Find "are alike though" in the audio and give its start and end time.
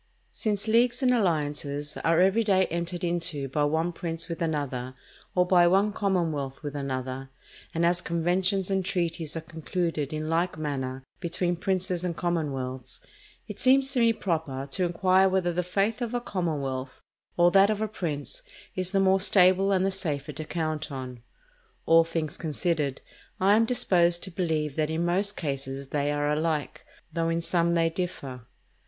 26.11-27.29